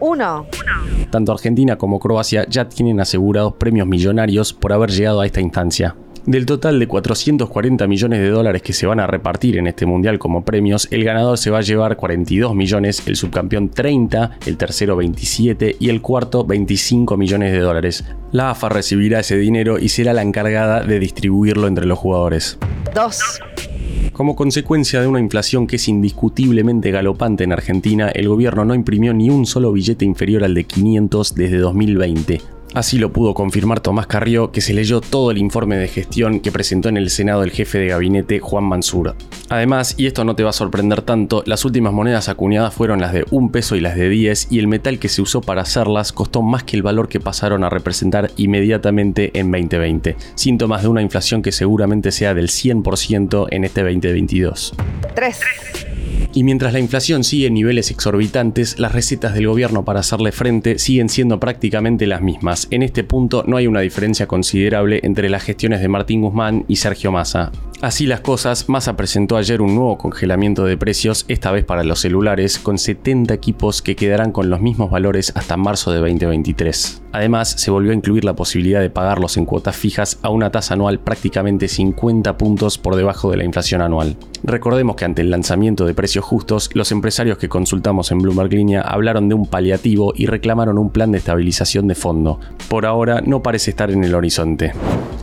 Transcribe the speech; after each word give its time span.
1. 0.00 0.46
Tanto 1.10 1.32
Argentina 1.32 1.76
como 1.76 1.98
Croacia 1.98 2.46
ya 2.48 2.68
tienen 2.68 3.00
asegurados 3.00 3.54
premios 3.54 3.86
millonarios 3.86 4.52
por 4.52 4.72
haber 4.72 4.90
llegado 4.90 5.20
a 5.20 5.26
esta 5.26 5.40
instancia. 5.40 5.96
Del 6.26 6.44
total 6.44 6.80
de 6.80 6.88
440 6.88 7.86
millones 7.86 8.18
de 8.18 8.30
dólares 8.30 8.60
que 8.60 8.72
se 8.72 8.84
van 8.84 8.98
a 8.98 9.06
repartir 9.06 9.58
en 9.58 9.68
este 9.68 9.86
mundial 9.86 10.18
como 10.18 10.44
premios, 10.44 10.88
el 10.90 11.04
ganador 11.04 11.38
se 11.38 11.50
va 11.50 11.58
a 11.58 11.62
llevar 11.62 11.96
42 11.96 12.52
millones, 12.52 13.06
el 13.06 13.14
subcampeón 13.14 13.68
30, 13.68 14.38
el 14.44 14.56
tercero 14.56 14.96
27 14.96 15.76
y 15.78 15.88
el 15.88 16.02
cuarto 16.02 16.44
25 16.44 17.16
millones 17.16 17.52
de 17.52 17.60
dólares. 17.60 18.04
La 18.32 18.50
AFA 18.50 18.68
recibirá 18.70 19.20
ese 19.20 19.36
dinero 19.36 19.78
y 19.78 19.88
será 19.88 20.12
la 20.12 20.22
encargada 20.22 20.82
de 20.82 20.98
distribuirlo 20.98 21.68
entre 21.68 21.86
los 21.86 21.96
jugadores. 21.96 22.58
2. 22.92 23.20
Como 24.16 24.34
consecuencia 24.34 25.02
de 25.02 25.06
una 25.06 25.20
inflación 25.20 25.66
que 25.66 25.76
es 25.76 25.88
indiscutiblemente 25.88 26.90
galopante 26.90 27.44
en 27.44 27.52
Argentina, 27.52 28.08
el 28.08 28.30
gobierno 28.30 28.64
no 28.64 28.74
imprimió 28.74 29.12
ni 29.12 29.28
un 29.28 29.44
solo 29.44 29.70
billete 29.72 30.06
inferior 30.06 30.42
al 30.42 30.54
de 30.54 30.64
500 30.64 31.34
desde 31.34 31.58
2020. 31.58 32.40
Así 32.72 32.98
lo 32.98 33.12
pudo 33.12 33.34
confirmar 33.34 33.80
Tomás 33.80 34.06
Carrió, 34.06 34.52
que 34.52 34.62
se 34.62 34.72
leyó 34.72 35.02
todo 35.02 35.32
el 35.32 35.36
informe 35.36 35.76
de 35.76 35.88
gestión 35.88 36.40
que 36.40 36.50
presentó 36.50 36.88
en 36.88 36.96
el 36.96 37.10
Senado 37.10 37.42
el 37.42 37.50
jefe 37.50 37.76
de 37.76 37.88
gabinete 37.88 38.40
Juan 38.40 38.64
Mansur. 38.64 39.14
Además, 39.48 39.94
y 39.96 40.06
esto 40.06 40.24
no 40.24 40.34
te 40.34 40.42
va 40.42 40.50
a 40.50 40.52
sorprender 40.52 41.02
tanto, 41.02 41.42
las 41.46 41.64
últimas 41.64 41.92
monedas 41.92 42.28
acuñadas 42.28 42.74
fueron 42.74 43.00
las 43.00 43.12
de 43.12 43.24
un 43.30 43.50
peso 43.50 43.76
y 43.76 43.80
las 43.80 43.96
de 43.96 44.08
10 44.08 44.48
y 44.50 44.58
el 44.58 44.66
metal 44.66 44.98
que 44.98 45.08
se 45.08 45.22
usó 45.22 45.40
para 45.40 45.62
hacerlas 45.62 46.12
costó 46.12 46.42
más 46.42 46.64
que 46.64 46.76
el 46.76 46.82
valor 46.82 47.08
que 47.08 47.20
pasaron 47.20 47.62
a 47.64 47.70
representar 47.70 48.30
inmediatamente 48.36 49.30
en 49.38 49.50
2020, 49.50 50.16
síntomas 50.34 50.82
de 50.82 50.88
una 50.88 51.02
inflación 51.02 51.42
que 51.42 51.52
seguramente 51.52 52.10
sea 52.10 52.34
del 52.34 52.48
100% 52.48 53.46
en 53.50 53.64
este 53.64 53.82
2022. 53.82 54.74
3. 55.14 55.40
Y 56.36 56.44
mientras 56.44 56.74
la 56.74 56.80
inflación 56.80 57.24
sigue 57.24 57.46
en 57.46 57.54
niveles 57.54 57.90
exorbitantes, 57.90 58.78
las 58.78 58.92
recetas 58.92 59.32
del 59.32 59.46
gobierno 59.46 59.86
para 59.86 60.00
hacerle 60.00 60.32
frente 60.32 60.78
siguen 60.78 61.08
siendo 61.08 61.40
prácticamente 61.40 62.06
las 62.06 62.20
mismas. 62.20 62.68
En 62.70 62.82
este 62.82 63.04
punto 63.04 63.42
no 63.46 63.56
hay 63.56 63.66
una 63.66 63.80
diferencia 63.80 64.26
considerable 64.26 65.00
entre 65.02 65.30
las 65.30 65.44
gestiones 65.44 65.80
de 65.80 65.88
Martín 65.88 66.20
Guzmán 66.20 66.66
y 66.68 66.76
Sergio 66.76 67.10
Massa. 67.10 67.52
Así 67.82 68.06
las 68.06 68.20
cosas, 68.20 68.70
Massa 68.70 68.96
presentó 68.96 69.36
ayer 69.36 69.60
un 69.60 69.74
nuevo 69.74 69.98
congelamiento 69.98 70.64
de 70.64 70.78
precios, 70.78 71.26
esta 71.28 71.50
vez 71.50 71.62
para 71.62 71.84
los 71.84 72.00
celulares, 72.00 72.58
con 72.58 72.78
70 72.78 73.34
equipos 73.34 73.82
que 73.82 73.96
quedarán 73.96 74.32
con 74.32 74.48
los 74.48 74.62
mismos 74.62 74.90
valores 74.90 75.30
hasta 75.36 75.58
marzo 75.58 75.92
de 75.92 75.98
2023. 75.98 77.02
Además, 77.12 77.50
se 77.50 77.70
volvió 77.70 77.90
a 77.90 77.94
incluir 77.94 78.24
la 78.24 78.34
posibilidad 78.34 78.80
de 78.80 78.88
pagarlos 78.88 79.36
en 79.36 79.44
cuotas 79.44 79.76
fijas 79.76 80.18
a 80.22 80.30
una 80.30 80.50
tasa 80.50 80.72
anual 80.72 81.00
prácticamente 81.00 81.68
50 81.68 82.38
puntos 82.38 82.78
por 82.78 82.96
debajo 82.96 83.30
de 83.30 83.36
la 83.36 83.44
inflación 83.44 83.82
anual. 83.82 84.16
Recordemos 84.42 84.96
que 84.96 85.04
ante 85.04 85.20
el 85.20 85.30
lanzamiento 85.30 85.84
de 85.84 85.92
precios 85.92 86.24
justos, 86.24 86.70
los 86.72 86.92
empresarios 86.92 87.36
que 87.36 87.50
consultamos 87.50 88.10
en 88.10 88.18
Bloomberg 88.18 88.54
Línea 88.54 88.80
hablaron 88.80 89.28
de 89.28 89.34
un 89.34 89.46
paliativo 89.46 90.14
y 90.16 90.26
reclamaron 90.26 90.78
un 90.78 90.88
plan 90.88 91.12
de 91.12 91.18
estabilización 91.18 91.88
de 91.88 91.94
fondo. 91.94 92.40
Por 92.68 92.86
ahora 92.86 93.20
no 93.20 93.42
parece 93.42 93.70
estar 93.70 93.90
en 93.90 94.02
el 94.02 94.14
horizonte. 94.14 94.72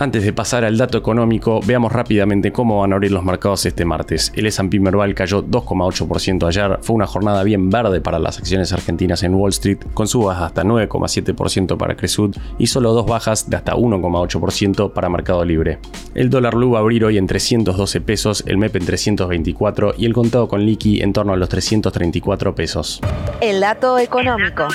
Antes 0.00 0.22
de 0.22 0.32
pasar 0.32 0.64
al 0.64 0.78
dato 0.78 0.96
económico, 0.96 1.58
veamos 1.66 1.90
rápidamente 1.90 2.52
cómo 2.52 2.80
van 2.80 2.92
a 2.92 2.94
abrir 2.94 3.10
los 3.10 3.24
mercados 3.24 3.66
este 3.66 3.84
martes. 3.84 4.32
El 4.36 4.46
S&P 4.46 4.78
Merval 4.78 5.12
cayó 5.12 5.42
2,8% 5.42 6.46
ayer, 6.46 6.78
fue 6.82 6.94
una 6.94 7.08
jornada 7.08 7.42
bien 7.42 7.68
verde 7.68 8.00
para 8.00 8.20
las 8.20 8.38
acciones 8.38 8.72
argentinas 8.72 9.24
en 9.24 9.34
Wall 9.34 9.50
Street, 9.50 9.78
con 9.94 10.06
subas 10.06 10.40
hasta 10.40 10.62
9,7% 10.62 11.76
para 11.76 11.96
Cresud 11.96 12.36
y 12.60 12.68
solo 12.68 12.92
dos 12.92 13.06
bajas 13.06 13.50
de 13.50 13.56
hasta 13.56 13.74
1,8% 13.74 14.92
para 14.92 15.08
Mercado 15.08 15.44
Libre. 15.44 15.80
El 16.14 16.30
dólar 16.30 16.54
blue 16.54 16.70
va 16.70 16.78
a 16.78 16.82
abrir 16.82 17.04
hoy 17.04 17.18
en 17.18 17.26
312 17.26 18.00
pesos, 18.00 18.44
el 18.46 18.56
MEP 18.56 18.76
en 18.76 18.86
324 18.86 19.94
y 19.98 20.06
el 20.06 20.12
contado 20.12 20.46
con 20.46 20.64
liqui 20.64 21.02
en 21.02 21.12
torno 21.12 21.32
a 21.32 21.36
los 21.36 21.48
334 21.48 22.54
pesos. 22.54 23.00
El 23.40 23.60
dato 23.60 23.98
económico. 23.98 24.68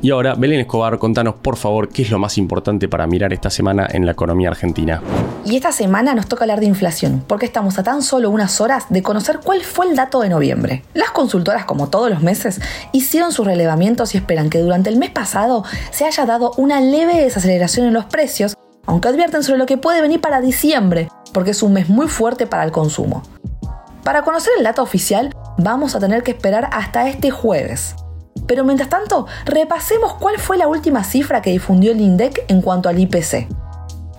Y 0.00 0.12
ahora, 0.12 0.34
Belén 0.34 0.60
Escobar, 0.60 0.96
contanos 0.98 1.34
por 1.42 1.56
favor 1.56 1.88
qué 1.88 2.02
es 2.02 2.10
lo 2.10 2.20
más 2.20 2.38
importante 2.38 2.88
para 2.88 3.08
mirar 3.08 3.32
esta 3.32 3.50
semana 3.50 3.88
en 3.90 4.06
la 4.06 4.12
economía 4.12 4.48
argentina. 4.48 5.02
Y 5.44 5.56
esta 5.56 5.72
semana 5.72 6.14
nos 6.14 6.28
toca 6.28 6.44
hablar 6.44 6.60
de 6.60 6.66
inflación, 6.66 7.24
porque 7.26 7.46
estamos 7.46 7.78
a 7.78 7.82
tan 7.82 8.02
solo 8.02 8.30
unas 8.30 8.60
horas 8.60 8.84
de 8.90 9.02
conocer 9.02 9.40
cuál 9.42 9.62
fue 9.62 9.86
el 9.86 9.96
dato 9.96 10.20
de 10.20 10.28
noviembre. 10.28 10.84
Las 10.94 11.10
consultoras, 11.10 11.64
como 11.64 11.88
todos 11.88 12.10
los 12.10 12.22
meses, 12.22 12.60
hicieron 12.92 13.32
sus 13.32 13.44
relevamientos 13.44 14.14
y 14.14 14.18
esperan 14.18 14.50
que 14.50 14.60
durante 14.60 14.88
el 14.88 14.98
mes 14.98 15.10
pasado 15.10 15.64
se 15.90 16.04
haya 16.04 16.26
dado 16.26 16.52
una 16.58 16.80
leve 16.80 17.20
desaceleración 17.20 17.88
en 17.88 17.94
los 17.94 18.04
precios, 18.04 18.54
aunque 18.86 19.08
advierten 19.08 19.42
sobre 19.42 19.58
lo 19.58 19.66
que 19.66 19.78
puede 19.78 20.00
venir 20.00 20.20
para 20.20 20.40
diciembre, 20.40 21.08
porque 21.32 21.50
es 21.50 21.62
un 21.62 21.72
mes 21.72 21.88
muy 21.88 22.06
fuerte 22.06 22.46
para 22.46 22.62
el 22.62 22.70
consumo. 22.70 23.24
Para 24.04 24.22
conocer 24.22 24.52
el 24.56 24.64
dato 24.64 24.82
oficial, 24.82 25.34
vamos 25.58 25.96
a 25.96 25.98
tener 25.98 26.22
que 26.22 26.30
esperar 26.30 26.70
hasta 26.72 27.08
este 27.08 27.30
jueves. 27.30 27.96
Pero 28.48 28.64
mientras 28.64 28.88
tanto, 28.88 29.26
repasemos 29.44 30.14
cuál 30.14 30.38
fue 30.38 30.58
la 30.58 30.66
última 30.66 31.04
cifra 31.04 31.42
que 31.42 31.50
difundió 31.50 31.92
el 31.92 32.00
INDEC 32.00 32.46
en 32.48 32.62
cuanto 32.62 32.88
al 32.88 32.98
IPC. 32.98 33.46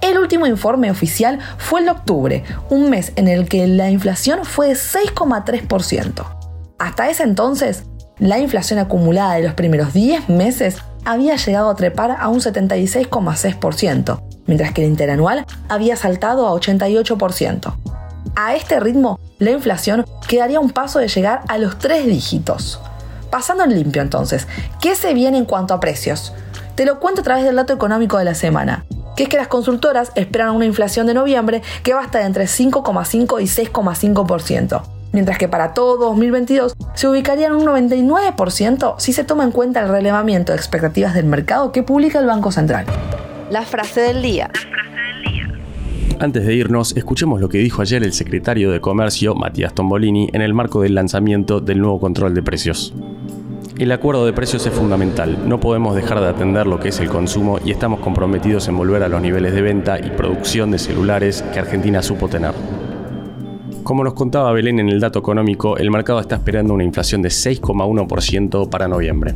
El 0.02 0.18
último 0.18 0.48
informe 0.48 0.90
oficial 0.90 1.40
fue 1.58 1.82
el 1.82 1.88
de 1.88 1.92
octubre, 1.92 2.44
un 2.70 2.90
mes 2.90 3.12
en 3.18 3.28
el 3.28 3.50
que 3.50 3.68
la 3.68 3.90
inflación 3.90 4.46
fue 4.46 4.70
de 4.70 4.76
6,3%. 4.76 6.26
Hasta 6.78 7.10
ese 7.10 7.24
entonces, 7.24 7.84
la 8.20 8.40
inflación 8.40 8.80
acumulada 8.80 9.34
de 9.34 9.44
los 9.44 9.56
primeros 9.56 9.94
10 9.94 10.30
meses 10.30 10.78
había 11.04 11.36
llegado 11.36 11.70
a 11.70 11.76
trepar 11.76 12.16
a 12.18 12.28
un 12.30 12.40
76,6%, 12.40 14.22
mientras 14.46 14.74
que 14.74 14.84
el 14.84 14.90
interanual 14.90 15.46
había 15.68 15.96
saltado 15.96 16.48
a 16.48 16.52
88%. 16.52 17.74
A 18.36 18.56
este 18.56 18.80
ritmo, 18.80 19.20
la 19.40 19.52
inflación 19.52 20.06
quedaría 20.28 20.60
un 20.60 20.70
paso 20.70 21.00
de 21.00 21.08
llegar 21.08 21.42
a 21.48 21.58
los 21.58 21.80
tres 21.80 22.06
dígitos. 22.06 22.80
Pasando 23.30 23.64
en 23.64 23.76
limpio 23.76 24.02
entonces, 24.02 24.48
¿qué 24.82 24.96
se 24.96 25.14
viene 25.14 25.38
en 25.38 25.46
cuanto 25.46 25.74
a 25.74 25.80
precios? 25.80 26.34
Te 26.76 26.86
lo 26.86 27.00
cuento 27.00 27.22
a 27.22 27.24
través 27.24 27.46
del 27.46 27.56
dato 27.56 27.74
económico 27.74 28.18
de 28.18 28.26
la 28.26 28.34
semana, 28.34 28.86
que 29.16 29.24
es 29.24 29.30
que 29.30 29.38
las 29.38 29.48
consultoras 29.48 30.12
esperan 30.16 30.56
una 30.56 30.66
inflación 30.66 31.06
de 31.06 31.14
noviembre 31.14 31.62
que 31.84 31.94
va 31.94 32.02
a 32.02 32.06
estar 32.06 32.24
entre 32.24 32.46
5,5 32.46 33.42
y 33.42 33.46
6,5%, 33.46 34.82
mientras 35.12 35.38
que 35.38 35.48
para 35.48 35.74
todo 35.74 35.98
2022 35.98 36.74
se 36.96 37.08
ubicaría 37.08 37.48
en 37.48 37.54
un 37.54 37.66
99% 37.66 38.96
si 38.98 39.14
se 39.14 39.24
toma 39.24 39.44
en 39.44 39.52
cuenta 39.52 39.82
el 39.82 39.90
relevamiento 39.90 40.54
de 40.54 40.58
expectativas 40.58 41.14
del 41.14 41.26
mercado 41.26 41.72
que 41.72 41.84
publica 41.84 42.20
el 42.20 42.26
Banco 42.26 42.52
Central. 42.52 42.86
La 43.52 43.64
frase 43.64 44.02
del 44.02 44.22
día. 44.22 44.50
Antes 46.20 46.46
de 46.46 46.54
irnos, 46.54 46.98
escuchemos 46.98 47.40
lo 47.40 47.48
que 47.48 47.60
dijo 47.60 47.82
ayer 47.82 48.04
el 48.04 48.12
secretario 48.14 48.72
de 48.72 48.82
Comercio, 48.82 49.36
Matías 49.36 49.74
Tombolini, 49.74 50.30
en 50.34 50.42
el 50.42 50.54
marco 50.54 50.82
del 50.82 50.96
lanzamiento 50.96 51.62
del 51.62 51.80
nuevo 51.80 52.00
control 52.00 52.34
de 52.34 52.44
precios. 52.44 52.94
El 53.80 53.94
acuerdo 53.94 54.26
de 54.26 54.34
precios 54.34 54.68
es 54.68 54.74
fundamental, 54.74 55.48
no 55.48 55.62
podemos 55.62 55.96
dejar 55.96 56.20
de 56.20 56.28
atender 56.28 56.68
lo 56.68 56.82
que 56.82 56.90
es 56.90 57.00
el 57.00 57.08
consumo 57.08 57.60
y 57.64 57.72
estamos 57.72 58.02
comprometidos 58.02 58.68
en 58.68 58.76
volver 58.76 59.04
a 59.04 59.08
los 59.08 59.22
niveles 59.22 59.54
de 59.54 59.62
venta 59.62 59.98
y 59.98 60.10
producción 60.10 60.70
de 60.70 60.78
celulares 60.78 61.46
que 61.54 61.60
Argentina 61.60 62.02
supo 62.02 62.28
tener. 62.28 62.52
Como 63.84 64.04
nos 64.04 64.16
contaba 64.16 64.52
Belén 64.52 64.80
en 64.80 64.90
el 64.90 65.00
dato 65.00 65.20
económico, 65.20 65.78
el 65.78 65.92
mercado 65.92 66.20
está 66.20 66.36
esperando 66.36 66.74
una 66.74 66.84
inflación 66.84 67.22
de 67.22 67.30
6,1% 67.30 68.70
para 68.70 68.90
noviembre. 68.90 69.36